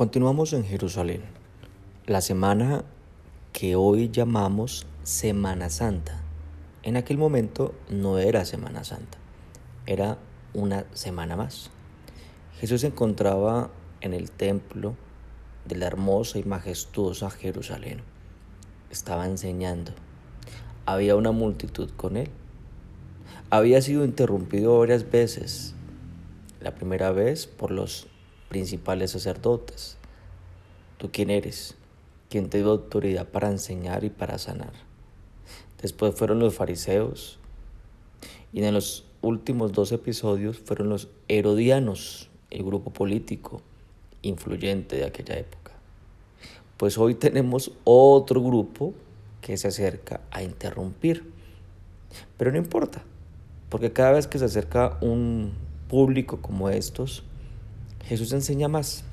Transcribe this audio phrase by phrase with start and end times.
[0.00, 1.20] Continuamos en Jerusalén,
[2.06, 2.86] la semana
[3.52, 6.22] que hoy llamamos Semana Santa.
[6.82, 9.18] En aquel momento no era Semana Santa,
[9.84, 10.16] era
[10.54, 11.68] una semana más.
[12.58, 13.68] Jesús se encontraba
[14.00, 14.94] en el templo
[15.66, 18.00] de la hermosa y majestuosa Jerusalén.
[18.90, 19.92] Estaba enseñando.
[20.86, 22.30] Había una multitud con él.
[23.50, 25.74] Había sido interrumpido varias veces.
[26.58, 28.09] La primera vez por los
[28.50, 29.96] principales sacerdotes.
[30.98, 31.76] ¿Tú quién eres?
[32.28, 34.72] ¿Quién te dio autoridad para enseñar y para sanar?
[35.80, 37.38] Después fueron los fariseos.
[38.52, 43.62] Y en los últimos dos episodios fueron los herodianos, el grupo político
[44.22, 45.72] influyente de aquella época.
[46.76, 48.94] Pues hoy tenemos otro grupo
[49.40, 51.32] que se acerca a interrumpir.
[52.36, 53.04] Pero no importa,
[53.68, 55.52] porque cada vez que se acerca un
[55.88, 57.22] público como estos,
[58.04, 59.04] Jesús enseña más,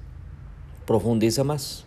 [0.86, 1.86] profundiza más.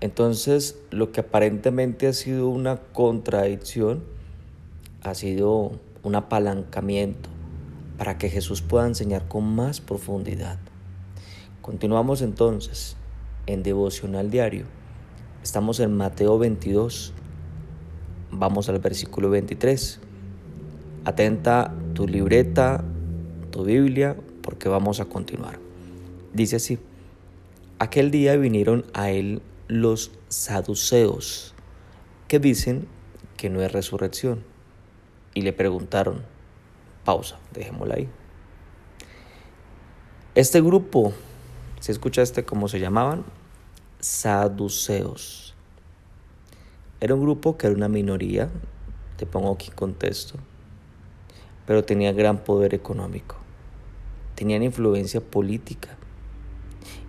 [0.00, 4.02] Entonces, lo que aparentemente ha sido una contradicción,
[5.02, 7.28] ha sido un apalancamiento
[7.98, 10.58] para que Jesús pueda enseñar con más profundidad.
[11.60, 12.96] Continuamos entonces
[13.46, 14.66] en devocional diario.
[15.42, 17.12] Estamos en Mateo 22.
[18.32, 20.00] Vamos al versículo 23.
[21.04, 22.84] Atenta tu libreta,
[23.50, 25.71] tu Biblia, porque vamos a continuar.
[26.32, 26.78] Dice así,
[27.78, 31.54] aquel día vinieron a él los saduceos,
[32.26, 32.88] que dicen
[33.36, 34.42] que no es resurrección,
[35.34, 36.22] y le preguntaron,
[37.04, 38.08] pausa, dejémosla ahí.
[40.34, 41.12] Este grupo,
[41.80, 43.26] si escuchaste cómo se llamaban?
[44.00, 45.54] Saduceos.
[46.98, 48.48] Era un grupo que era una minoría,
[49.18, 50.38] te pongo aquí en contexto,
[51.66, 53.36] pero tenía gran poder económico,
[54.34, 55.98] tenían influencia política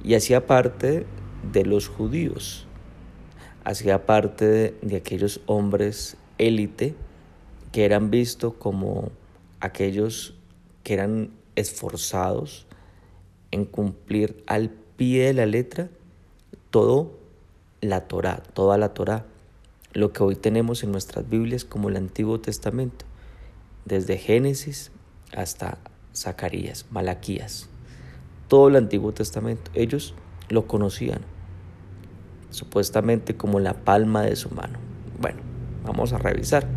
[0.03, 1.05] y hacía parte
[1.51, 2.67] de los judíos,
[3.63, 6.95] hacía parte de, aquellos hombres élite
[7.71, 9.11] que eran vistos como
[9.59, 10.35] aquellos
[10.83, 12.65] que eran esforzados
[13.51, 15.89] en cumplir al pie de la letra
[16.69, 17.19] todo
[17.81, 19.25] la Torah, toda la Torah,
[19.93, 23.05] lo que hoy tenemos en nuestras Biblias como el Antiguo Testamento,
[23.85, 24.91] desde Génesis
[25.35, 25.77] hasta
[26.13, 27.69] Zacarías, Malaquías
[28.53, 29.71] todo el Antiguo Testamento.
[29.73, 30.13] Ellos
[30.49, 31.21] lo conocían,
[32.51, 34.77] supuestamente como la palma de su mano.
[35.19, 35.39] Bueno,
[35.83, 36.67] vamos a revisar.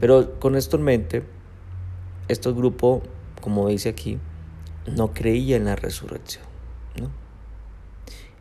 [0.00, 1.22] Pero con esto en mente,
[2.28, 3.00] este grupo,
[3.40, 4.18] como dice aquí,
[4.86, 6.44] no creía en la resurrección.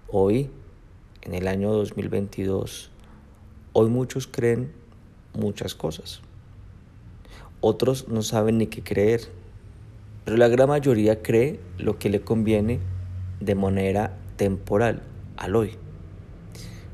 [0.10, 0.50] Hoy,
[1.22, 2.92] en el año 2022,
[3.72, 4.74] hoy muchos creen
[5.34, 6.20] muchas cosas.
[7.62, 9.41] Otros no saben ni qué creer
[10.26, 12.80] pero la gran mayoría cree lo que le conviene
[13.40, 15.02] de manera temporal
[15.38, 15.78] al hoy.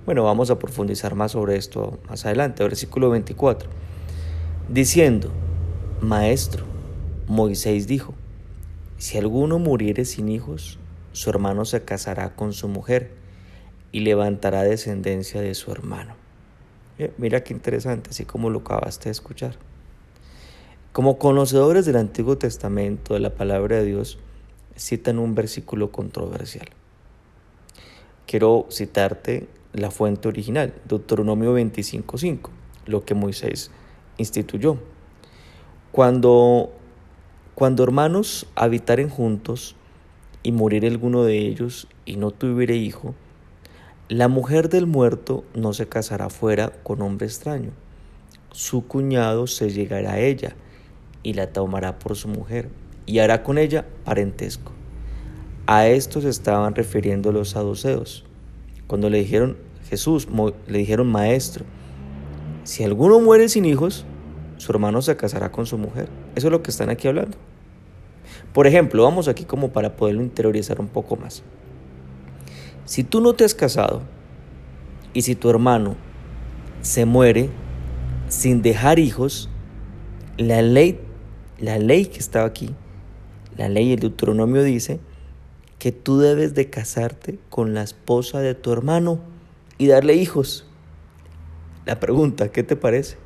[0.06, 3.70] Bueno, vamos a profundizar más sobre esto más adelante, versículo 24.
[4.70, 5.32] Diciendo,
[6.02, 6.66] Maestro,
[7.28, 8.14] Moisés dijo,
[8.98, 10.80] si alguno muriere sin hijos,
[11.12, 13.12] su hermano se casará con su mujer
[13.92, 16.16] y levantará descendencia de su hermano.
[17.18, 19.67] Mira qué interesante, así como lo acabaste de escuchar.
[20.98, 24.18] Como conocedores del Antiguo Testamento, de la palabra de Dios,
[24.76, 26.70] citan un versículo controversial.
[28.26, 32.50] Quiero citarte la fuente original, Deuteronomio 25.5,
[32.88, 33.70] lo que Moisés
[34.18, 34.80] instituyó.
[35.92, 36.72] Cuando,
[37.54, 39.76] cuando hermanos habitaren juntos
[40.42, 43.14] y morir alguno de ellos y no tuviere hijo,
[44.10, 47.70] la mujer del muerto no se casará fuera con hombre extraño.
[48.52, 50.56] Su cuñado se llegará a ella
[51.28, 52.70] y la tomará por su mujer
[53.06, 54.72] y hará con ella parentesco.
[55.66, 58.24] A esto se estaban refiriendo los saduceos.
[58.88, 59.58] Cuando le dijeron
[59.90, 60.30] Jesús,
[60.68, 61.66] le dijeron maestro,
[62.64, 64.06] si alguno muere sin hijos,
[64.56, 66.08] su hermano se casará con su mujer.
[66.38, 67.38] Eso es lo que están aquí hablando.
[68.54, 71.44] Por ejemplo, vamos aquí como para poderlo interiorizar un poco más.
[72.86, 74.02] Si tú no te has casado
[75.14, 75.98] y si tu hermano
[76.80, 77.50] se muere
[78.30, 79.50] sin dejar hijos,
[80.38, 81.02] la ley
[81.60, 82.76] la ley que estaba aquí,
[83.58, 85.00] la ley del Deuteronomio dice
[85.80, 89.20] que tú debes de casarte con la esposa de tu hermano
[89.78, 90.66] y darle hijos.
[91.86, 93.18] La pregunta, ¿qué te parece?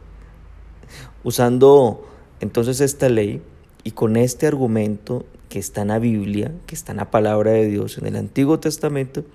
[1.23, 2.07] Usando
[2.39, 3.41] entonces esta ley
[3.83, 7.67] y con este argumento que está en la Biblia, que está en la palabra de
[7.67, 9.25] Dios, en el Antiguo Testamento,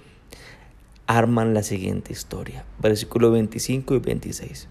[1.06, 4.68] arman la siguiente historia, versículo 25 y 26.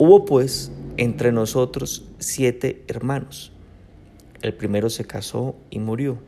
[0.00, 3.50] Hubo pues entre nosotros siete hermanos.
[4.42, 6.18] El primero se casó y murió.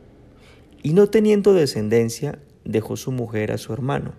[0.83, 4.13] Y no teniendo descendencia, dejó su mujer a su hermano.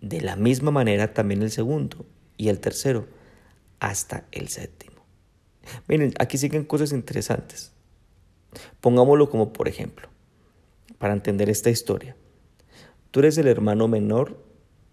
[0.00, 2.04] De la misma manera también el segundo
[2.36, 3.06] y el tercero,
[3.78, 5.04] hasta el séptimo.
[5.86, 7.70] Miren, aquí siguen cosas interesantes.
[8.80, 10.08] Pongámoslo como por ejemplo,
[10.98, 12.16] para entender esta historia.
[13.12, 14.42] Tú eres el hermano menor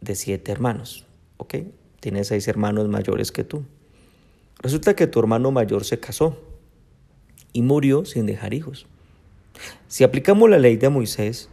[0.02, 1.08] de siete hermanos,
[1.38, 1.56] ¿ok?
[2.06, 3.64] Tienes seis hermanos mayores que tú.
[4.60, 6.38] Resulta que tu hermano mayor se casó
[7.52, 8.86] y murió sin dejar hijos.
[9.88, 11.50] Si aplicamos la ley de Moisés,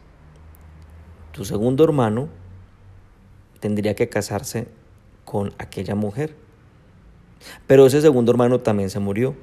[1.30, 2.28] tu segundo hermano
[3.60, 4.68] tendría que casarse
[5.24, 6.36] con aquella mujer.
[7.66, 9.34] Pero ese segundo hermano también se murió.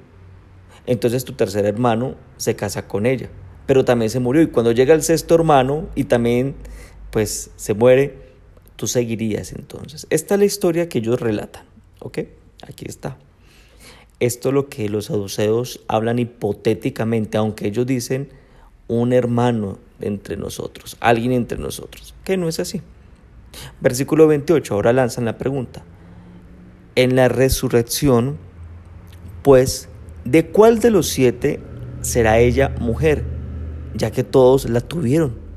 [0.86, 3.32] Entonces tu tercer hermano se casa con ella,
[3.66, 4.44] pero también se murió.
[4.44, 6.54] Y cuando llega el sexto hermano y también
[7.10, 8.29] pues se muere,
[8.80, 10.08] tú seguirías entonces.
[10.10, 11.66] Esta es la historia que ellos relatan.
[12.00, 12.20] ¿Ok?
[12.66, 13.18] Aquí está.
[14.22, 18.30] Esto es lo que los saduceos hablan hipotéticamente, aunque ellos dicen
[18.88, 22.82] un hermano entre nosotros, alguien entre nosotros, que no es así.
[23.82, 25.84] Versículo 28, ahora lanzan la pregunta.
[26.96, 28.38] En la resurrección,
[29.44, 29.90] pues,
[30.24, 31.60] ¿de cuál de los siete
[32.02, 33.26] será ella mujer?
[33.94, 35.49] Ya que todos la tuvieron.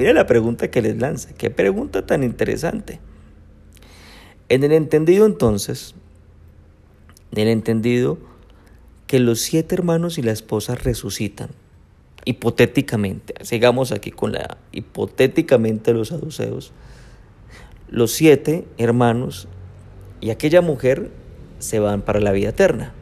[0.00, 1.34] Mira la pregunta que les lanza.
[1.34, 3.00] Qué pregunta tan interesante.
[4.48, 5.94] En el entendido entonces,
[7.32, 8.16] en el entendido
[9.06, 11.50] que los siete hermanos y la esposa resucitan,
[12.24, 16.72] hipotéticamente, sigamos aquí con la hipotéticamente los saduceos,
[17.90, 19.48] los siete hermanos
[20.22, 21.10] y aquella mujer
[21.58, 22.94] se van para la vida eterna.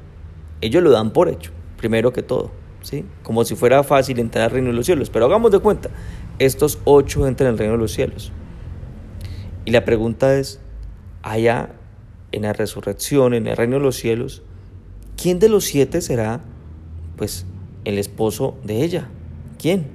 [0.61, 2.51] Ellos lo dan por hecho, primero que todo,
[2.83, 3.05] ¿sí?
[3.23, 5.11] Como si fuera fácil entrar al reino de los cielos.
[5.11, 5.91] Pero hagamos de cuenta,
[6.39, 8.33] estos ocho entran al reino de los cielos.
[9.65, 10.61] Y la pregunta es,
[11.23, 11.71] allá
[12.33, 14.43] en la resurrección, en el reino de los cielos,
[15.21, 16.41] ¿quién de los siete será,
[17.17, 17.47] pues,
[17.85, 19.09] el esposo de ella?
[19.59, 19.87] ¿Quién?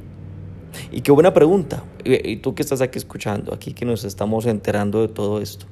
[0.92, 1.84] Y qué buena pregunta.
[2.04, 5.66] Y tú que estás aquí escuchando, aquí que nos estamos enterando de todo esto.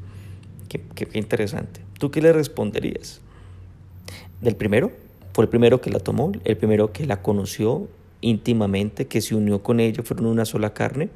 [0.70, 1.82] Qué, interesante.
[2.00, 3.20] ¿Tú qué le responderías?
[4.42, 4.92] ¿Del primero?
[5.34, 6.32] ¿Fue el primero que la tomó?
[6.46, 7.88] ¿El primero que la conoció
[8.22, 11.10] íntimamente, que se unió con ella, fueron una sola carne?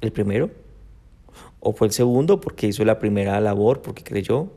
[0.00, 0.50] ¿El primero?
[1.60, 4.52] ¿O fue el segundo porque hizo la primera labor, porque creyó?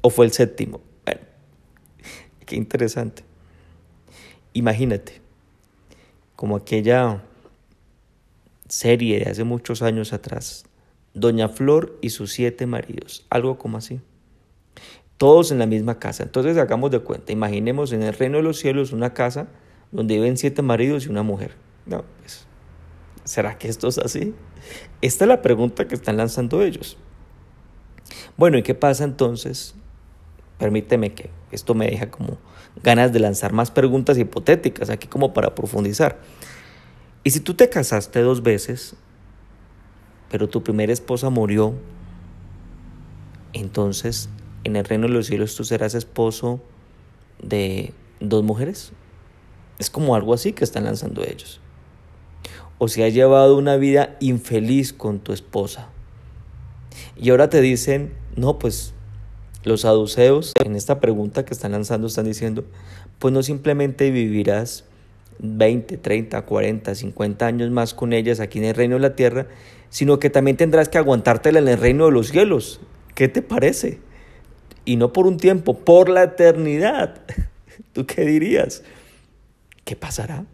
[0.00, 0.80] ¿O fue el séptimo?
[1.04, 1.20] Bueno,
[2.46, 3.22] qué interesante.
[4.54, 5.20] Imagínate,
[6.34, 7.22] como aquella
[8.68, 10.64] serie de hace muchos años atrás,
[11.14, 14.00] Doña Flor y sus siete maridos, algo como así.
[15.18, 16.22] Todos en la misma casa.
[16.22, 19.48] Entonces hagamos de cuenta, imaginemos en el reino de los cielos una casa
[19.92, 21.54] donde viven siete maridos y una mujer.
[21.86, 22.46] No, pues,
[23.24, 24.34] ¿será que esto es así?
[25.00, 26.96] Esta es la pregunta que están lanzando ellos.
[28.36, 29.74] Bueno, ¿y qué pasa entonces?
[30.58, 32.38] Permíteme que esto me deja como
[32.82, 36.18] ganas de lanzar más preguntas hipotéticas aquí como para profundizar.
[37.24, 38.96] Y si tú te casaste dos veces,
[40.30, 41.74] pero tu primera esposa murió,
[43.52, 44.28] entonces
[44.64, 46.60] en el reino de los cielos tú serás esposo
[47.42, 48.92] de dos mujeres.
[49.82, 51.58] Es como algo así que están lanzando ellos.
[52.78, 55.88] O si has llevado una vida infeliz con tu esposa.
[57.16, 58.94] Y ahora te dicen, no, pues
[59.64, 62.64] los saduceos en esta pregunta que están lanzando están diciendo,
[63.18, 64.84] pues no simplemente vivirás
[65.40, 69.48] 20, 30, 40, 50 años más con ellas aquí en el reino de la tierra,
[69.90, 72.80] sino que también tendrás que aguantártela en el reino de los cielos.
[73.16, 73.98] ¿Qué te parece?
[74.84, 77.22] Y no por un tiempo, por la eternidad.
[77.92, 78.84] ¿Tú qué dirías?
[79.84, 80.44] ¿Qué pasará?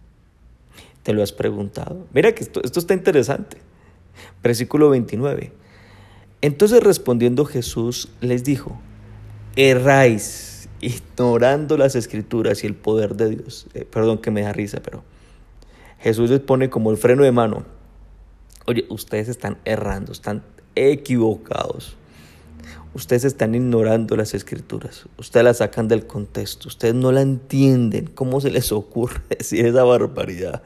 [1.02, 2.06] ¿Te lo has preguntado?
[2.12, 3.58] Mira que esto, está interesante.
[4.42, 5.52] Versículo 29.
[6.40, 8.80] Entonces respondiendo Jesús les dijo,
[9.56, 13.66] erráis ignorando las escrituras y el poder de Dios.
[13.74, 15.02] Eh, perdón que me da risa, pero
[15.98, 17.78] Jesús les pone como el freno de mano
[18.68, 20.42] Oye, ustedes están errando, están
[20.74, 21.96] equivocados.
[22.94, 25.06] Ustedes están ignorando las escrituras.
[25.18, 26.68] Ustedes las sacan del contexto.
[26.68, 28.06] Ustedes no la entienden.
[28.06, 30.62] ¿Cómo se les ocurre decir esa barbaridad?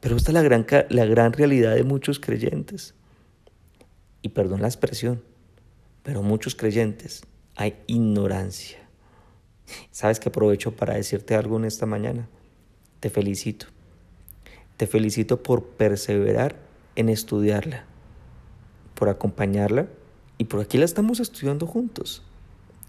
[0.00, 2.94] Pero esta es la gran, la gran realidad de muchos creyentes.
[4.22, 5.22] Y perdón la expresión,
[6.02, 7.22] pero muchos creyentes
[7.56, 8.78] hay ignorancia.
[9.90, 12.28] ¿Sabes que aprovecho para decirte algo en esta mañana?
[13.00, 13.66] Te felicito.
[14.76, 16.56] Te felicito por perseverar
[16.96, 17.84] en estudiarla,
[18.94, 19.88] por acompañarla
[20.40, 22.22] y por aquí la estamos estudiando juntos,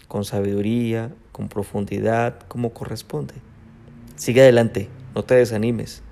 [0.08, 3.34] con sabiduría, con profundidad, como corresponde.
[4.16, 6.02] Sigue adelante, no te desanimes.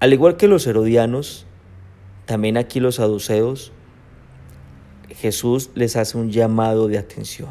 [0.00, 1.46] Al igual que los herodianos,
[2.26, 3.70] también aquí los saduceos,
[5.10, 7.50] Jesús les hace un llamado de atención,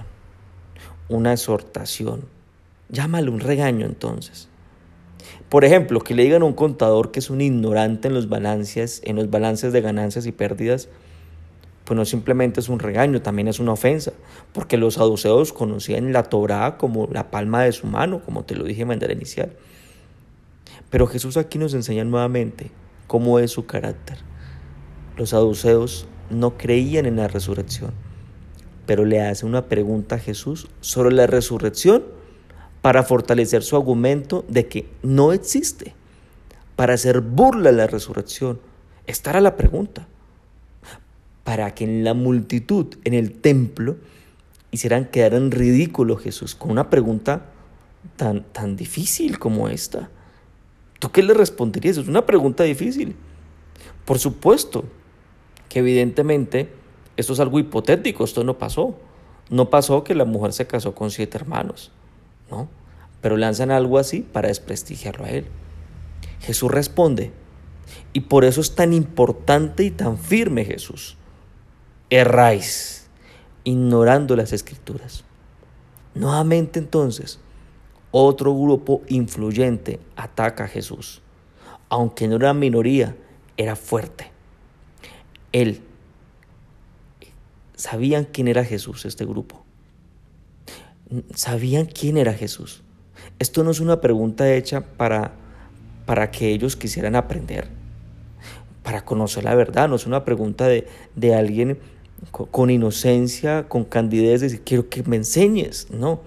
[1.08, 2.26] una exhortación.
[2.90, 4.50] Llámale un regaño entonces.
[5.48, 9.02] Por ejemplo, que le digan a un contador que es un ignorante en los balances,
[9.06, 10.90] en los balances de ganancias y pérdidas,
[11.92, 14.14] pues no simplemente es un regaño, también es una ofensa,
[14.54, 18.64] porque los saduceos conocían la Torá como la palma de su mano, como te lo
[18.64, 19.52] dije en manera inicial.
[20.90, 22.72] Pero Jesús aquí nos enseña nuevamente
[23.08, 24.20] cómo es su carácter.
[25.18, 27.92] Los saduceos no creían en la resurrección,
[28.86, 32.06] pero le hace una pregunta a Jesús sobre la resurrección
[32.82, 35.94] para fortalecer su argumento de que no existe,
[36.78, 38.62] para hacer burla a la resurrección.
[39.08, 40.08] Esta era la pregunta.
[41.44, 43.98] Para que en la multitud, en el templo,
[44.72, 47.48] hicieran quedar en ridículo Jesús con una pregunta
[48.16, 50.10] tan, tan difícil como esta.
[51.00, 51.98] ¿Tú qué le responderías?
[51.98, 53.16] Es una pregunta difícil.
[54.06, 54.86] Por supuesto
[55.68, 56.70] que evidentemente
[57.18, 58.98] esto es algo hipotético, esto no pasó.
[59.50, 61.92] No pasó que la mujer se casó con siete hermanos.
[62.50, 62.70] ¿no?
[63.22, 65.46] Pero lanzan algo así para desprestigiarlo a él.
[66.42, 67.32] Jesús responde,
[68.14, 71.18] y por eso es tan importante y tan firme Jesús.
[72.12, 73.08] Erráis,
[73.63, 75.24] ignorando las escrituras.
[76.13, 77.39] Nuevamente entonces,
[78.12, 81.24] otro grupo influyente ataca a Jesús.
[81.89, 83.15] Aunque no era minoría,
[83.58, 84.30] era fuerte.
[85.51, 85.82] Él,
[87.75, 89.65] sabían quién era Jesús, este grupo
[91.34, 92.84] sabían quién era Jesús.
[93.39, 95.34] Esto no es una pregunta hecha para,
[96.06, 97.68] para que ellos quisieran aprender,
[98.84, 101.80] para conocer la verdad, no es una pregunta de, de alguien
[102.30, 106.22] con, inocencia, con candidez, de decir, quiero que me enseñes, no.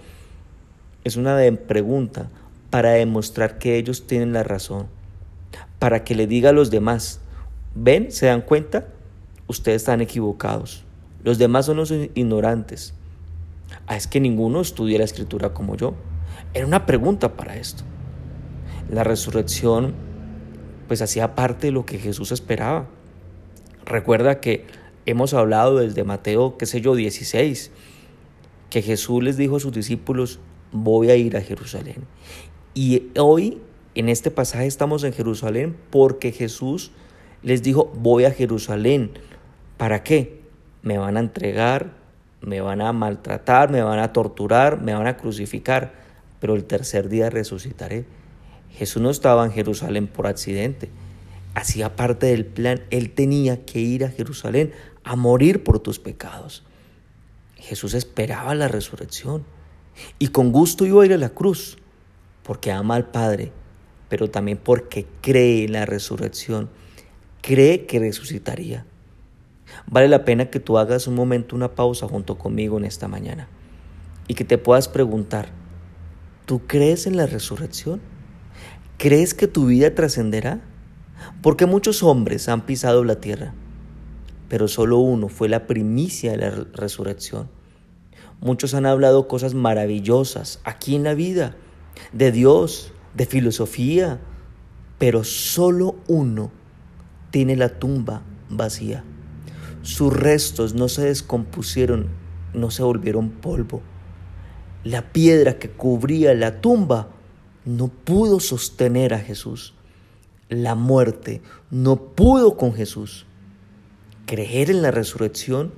[1.05, 2.31] Es una pregunta
[2.71, 4.87] para demostrar que ellos tienen la razón,
[5.79, 7.21] para que le diga a los demás,
[7.75, 8.89] ven, se dan cuenta,
[9.47, 10.85] ustedes están equivocados,
[11.23, 12.95] los demás son los ignorantes,
[13.87, 15.95] Ah, es que ninguno estudia la escritura como yo.
[16.53, 17.85] Era una pregunta para esto.
[18.91, 19.95] La resurrección
[20.89, 22.87] pues hacía parte de lo que Jesús esperaba.
[23.85, 24.67] Recuerda que
[25.07, 27.71] hemos hablado desde Mateo, qué sé yo, 16,
[28.71, 30.41] que Jesús les dijo a sus discípulos,
[30.73, 32.05] voy a ir a Jerusalén.
[32.75, 33.61] Y hoy
[33.95, 36.91] en este pasaje estamos en Jerusalén porque Jesús
[37.43, 39.13] les dijo, voy a Jerusalén.
[39.77, 40.41] ¿Para qué?
[40.83, 41.93] Me van a entregar,
[42.41, 45.93] me van a maltratar, me van a torturar, me van a crucificar,
[46.41, 48.05] pero el tercer día resucitaré.
[48.71, 50.91] Jesús no estaba en Jerusalén por accidente,
[51.55, 54.73] hacía parte del plan, él tenía que ir a Jerusalén
[55.05, 56.65] a morir por tus pecados.
[57.57, 59.45] Jesús esperaba la resurrección
[60.19, 61.79] y con gusto iba a ir a la cruz,
[62.43, 63.53] porque ama al Padre,
[64.09, 66.71] pero también porque cree en la resurrección,
[67.41, 68.87] cree que resucitaría.
[69.87, 73.49] Vale la pena que tú hagas un momento una pausa junto conmigo en esta mañana
[74.29, 75.49] y que te puedas preguntar,
[76.47, 78.01] ¿tú crees en la resurrección?
[78.99, 80.61] ¿Crees que tu vida trascenderá?
[81.43, 83.55] Porque muchos hombres han pisado la tierra,
[84.49, 87.49] pero solo uno fue la primicia de la resurrección.
[88.41, 91.57] Muchos han hablado cosas maravillosas aquí en la vida,
[92.13, 94.21] de Dios, de filosofía,
[94.99, 96.51] pero solo uno
[97.31, 99.05] tiene la tumba vacía.
[99.83, 102.09] Sus restos no se descompusieron,
[102.53, 103.83] no se volvieron polvo.
[104.83, 107.09] La piedra que cubría la tumba
[107.65, 109.75] no pudo sostener a Jesús.
[110.49, 113.27] La muerte no pudo con Jesús.
[114.27, 115.73] Creer en la resurrección,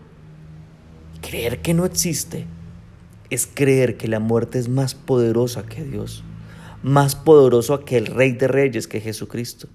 [1.21, 2.47] creer que no existe,
[3.31, 6.23] es creer que la muerte es más poderosa que Dios,
[6.83, 9.69] más poderoso que el Rey de Reyes, que Jesucristo.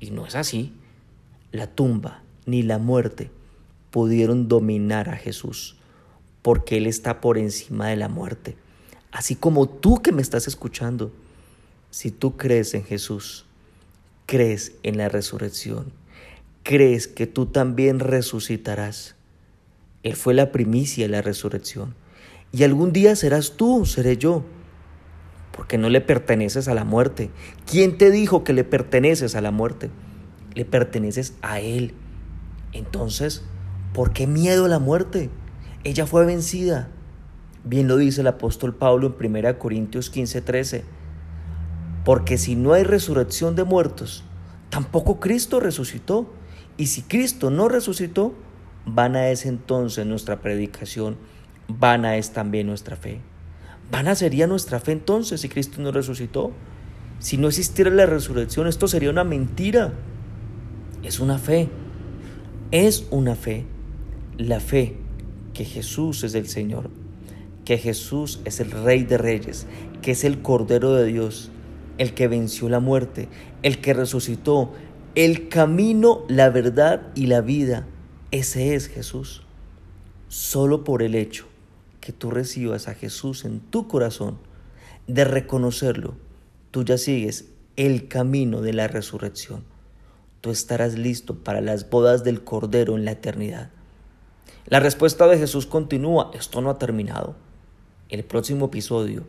[0.00, 0.72] Y no es así.
[1.52, 3.30] La tumba ni la muerte
[3.90, 5.76] pudieron dominar a Jesús,
[6.40, 8.56] porque Él está por encima de la muerte.
[9.12, 11.12] Así como tú que me estás escuchando,
[11.90, 13.44] si tú crees en Jesús,
[14.26, 15.92] crees en la resurrección,
[16.62, 19.16] crees que tú también resucitarás.
[20.02, 21.94] Él fue la primicia de la resurrección.
[22.50, 24.44] Y algún día serás tú, seré yo,
[25.56, 27.30] porque no le perteneces a la muerte.
[27.70, 29.90] ¿Quién te dijo que le perteneces a la muerte?
[30.54, 31.94] Le perteneces a Él.
[32.72, 33.42] Entonces,
[33.92, 35.28] ¿Por qué miedo a la muerte?
[35.84, 36.88] Ella fue vencida.
[37.62, 40.82] Bien lo dice el apóstol Pablo en 1 Corintios 15:13.
[42.04, 44.24] Porque si no hay resurrección de muertos,
[44.70, 46.32] tampoco Cristo resucitó.
[46.76, 48.34] Y si Cristo no resucitó,
[48.86, 51.16] vana es entonces nuestra predicación,
[51.68, 53.20] vana es también nuestra fe.
[53.90, 56.52] Vana sería nuestra fe entonces si Cristo no resucitó.
[57.18, 59.92] Si no existiera la resurrección, esto sería una mentira.
[61.02, 61.68] Es una fe.
[62.70, 63.66] Es una fe
[64.38, 64.96] la fe
[65.52, 66.90] que Jesús es el Señor,
[67.64, 69.66] que Jesús es el Rey de Reyes,
[70.00, 71.50] que es el Cordero de Dios,
[71.98, 73.28] el que venció la muerte,
[73.62, 74.72] el que resucitó,
[75.14, 77.86] el camino, la verdad y la vida.
[78.30, 79.42] Ese es Jesús.
[80.28, 81.46] Solo por el hecho
[82.00, 84.38] que tú recibas a Jesús en tu corazón,
[85.06, 86.14] de reconocerlo,
[86.70, 89.64] tú ya sigues el camino de la resurrección.
[90.40, 93.70] Tú estarás listo para las bodas del Cordero en la eternidad.
[94.66, 97.36] La respuesta de Jesús continúa, esto no ha terminado.
[98.08, 99.24] El próximo episodio,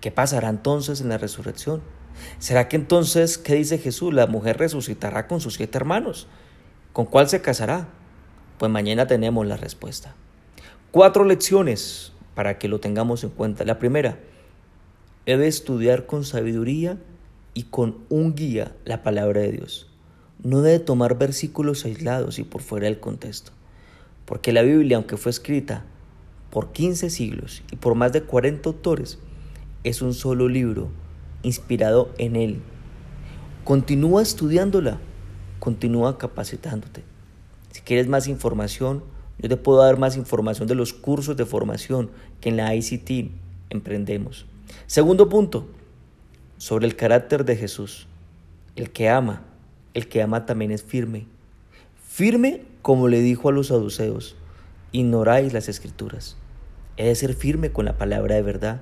[0.00, 1.82] ¿qué pasará entonces en la resurrección?
[2.38, 4.12] ¿Será que entonces, qué dice Jesús?
[4.12, 6.26] La mujer resucitará con sus siete hermanos.
[6.92, 7.88] ¿Con cuál se casará?
[8.58, 10.14] Pues mañana tenemos la respuesta.
[10.90, 13.64] Cuatro lecciones para que lo tengamos en cuenta.
[13.64, 14.18] La primera,
[15.26, 16.98] debe estudiar con sabiduría
[17.54, 19.88] y con un guía la palabra de Dios.
[20.42, 23.52] No debe tomar versículos aislados y por fuera del contexto.
[24.24, 25.84] Porque la Biblia, aunque fue escrita
[26.50, 29.18] por 15 siglos y por más de 40 autores,
[29.84, 30.90] es un solo libro
[31.42, 32.60] inspirado en Él.
[33.64, 34.98] Continúa estudiándola,
[35.58, 37.04] continúa capacitándote.
[37.70, 39.04] Si quieres más información,
[39.38, 43.30] yo te puedo dar más información de los cursos de formación que en la ICT
[43.70, 44.46] emprendemos.
[44.86, 45.66] Segundo punto,
[46.62, 48.06] sobre el carácter de Jesús.
[48.76, 49.42] El que ama,
[49.94, 51.26] el que ama también es firme.
[52.06, 54.36] Firme como le dijo a los saduceos,
[54.92, 56.36] ignoráis las escrituras.
[56.96, 58.80] He de ser firme con la palabra de verdad.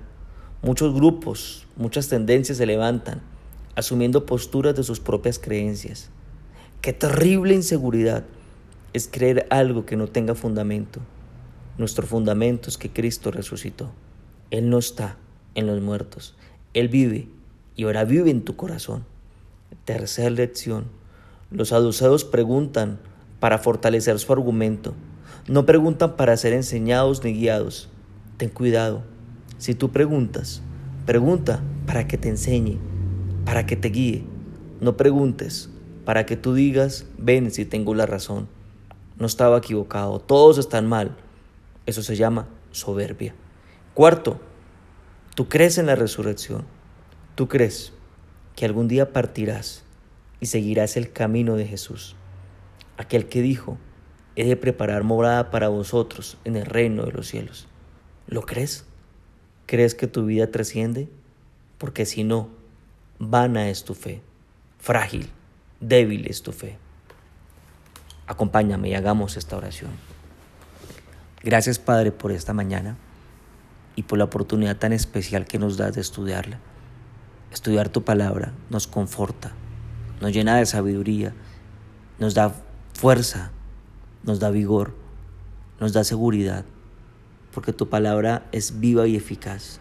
[0.63, 3.23] Muchos grupos, muchas tendencias se levantan,
[3.77, 6.11] asumiendo posturas de sus propias creencias.
[6.83, 8.25] Qué terrible inseguridad
[8.93, 11.01] es creer algo que no tenga fundamento.
[11.79, 13.91] Nuestro fundamento es que Cristo resucitó.
[14.51, 15.17] Él no está
[15.55, 16.37] en los muertos.
[16.75, 17.29] Él vive
[17.75, 19.07] y ahora vive en tu corazón.
[19.87, 20.85] Tercera lección.
[21.51, 22.99] Los saduceos preguntan
[23.39, 24.95] para fortalecer su argumento.
[25.49, 27.89] No preguntan para ser enseñados ni guiados.
[28.37, 29.10] Ten cuidado.
[29.61, 30.63] Si tú preguntas,
[31.05, 32.79] pregunta para que te enseñe,
[33.45, 34.25] para que te guíe.
[34.81, 35.69] No preguntes
[36.07, 38.49] para que tú digas, ven si tengo la razón.
[39.19, 41.15] No estaba equivocado, todos están mal.
[41.85, 43.35] Eso se llama soberbia.
[43.93, 44.41] Cuarto,
[45.35, 46.65] tú crees en la resurrección.
[47.35, 47.93] Tú crees
[48.57, 49.85] que algún día partirás
[50.41, 52.17] y seguirás el camino de Jesús.
[52.97, 53.77] Aquel que dijo,
[54.37, 57.69] he de preparar morada para vosotros en el reino de los cielos.
[58.27, 58.87] ¿Lo crees?
[59.71, 61.09] ¿Crees que tu vida trasciende?
[61.79, 62.49] Porque si no,
[63.21, 64.21] vana es tu fe,
[64.81, 65.31] frágil,
[65.79, 66.77] débil es tu fe.
[68.27, 69.93] Acompáñame y hagamos esta oración.
[71.45, 72.97] Gracias Padre por esta mañana
[73.95, 76.59] y por la oportunidad tan especial que nos das de estudiarla.
[77.53, 79.53] Estudiar tu palabra nos conforta,
[80.21, 81.33] nos llena de sabiduría,
[82.19, 82.53] nos da
[82.93, 83.53] fuerza,
[84.25, 84.97] nos da vigor,
[85.79, 86.65] nos da seguridad
[87.53, 89.81] porque tu palabra es viva y eficaz.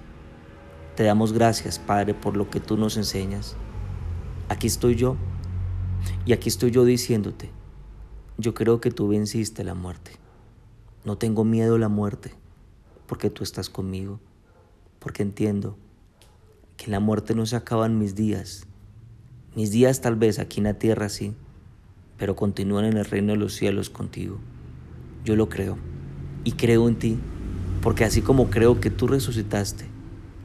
[0.96, 3.56] Te damos gracias, Padre, por lo que tú nos enseñas.
[4.50, 5.16] Aquí estoy yo
[6.26, 7.52] y aquí estoy yo diciéndote,
[8.38, 10.12] yo creo que tú venciste la muerte.
[11.06, 12.34] No tengo miedo a la muerte
[13.08, 14.20] porque tú estás conmigo,
[15.00, 15.78] porque entiendo
[16.78, 18.66] que la muerte no se acaban mis días.
[19.56, 21.34] Mis días tal vez aquí en la tierra sí,
[22.18, 24.40] pero continúan en el reino de los cielos contigo.
[25.24, 25.78] Yo lo creo
[26.44, 27.20] y creo en ti
[27.82, 29.86] porque así como creo que tú resucitaste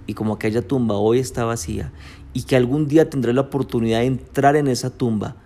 [0.07, 1.92] y como aquella tumba hoy está vacía
[2.33, 5.37] y que algún día tendré la oportunidad de entrar en esa tumba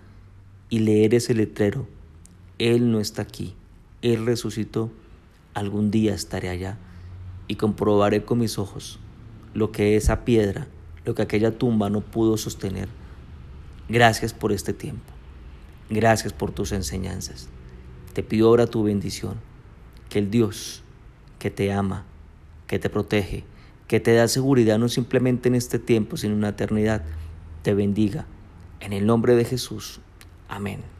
[0.69, 1.87] y leer ese letrero,
[2.57, 3.55] Él no está aquí,
[4.01, 4.91] Él resucitó,
[5.53, 6.77] algún día estaré allá
[7.47, 8.99] y comprobaré con mis ojos
[9.53, 10.67] lo que esa piedra,
[11.05, 12.87] lo que aquella tumba no pudo sostener.
[13.87, 15.11] Gracias por este tiempo.
[15.89, 17.49] Gracias por tus enseñanzas.
[18.13, 19.35] Te pido ahora tu bendición.
[20.09, 20.83] Que el Dios
[21.39, 22.05] que te ama,
[22.67, 23.43] que te protege,
[23.87, 27.03] que te da seguridad no simplemente en este tiempo, sino en una eternidad,
[27.63, 28.27] te bendiga.
[28.79, 29.99] En el nombre de Jesús.
[30.47, 30.98] Amén.